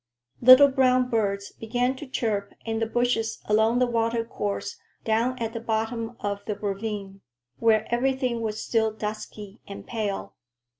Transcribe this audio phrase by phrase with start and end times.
[0.41, 5.59] Little brown birds began to chirp in the bushes along the watercourse down at the
[5.59, 7.21] bottom of the ravine,
[7.59, 10.33] where everything was still dusky and pale.